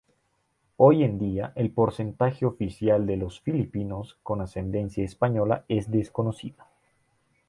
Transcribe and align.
Hoy 0.77 1.03
en 1.03 1.19
día, 1.19 1.53
el 1.53 1.69
porcentaje 1.69 2.47
oficial 2.47 3.05
de 3.05 3.17
los 3.17 3.39
filipinos 3.39 4.17
con 4.23 4.41
ascendencia 4.41 5.03
española 5.05 5.63
es 5.67 5.91
desconocida. 5.91 6.67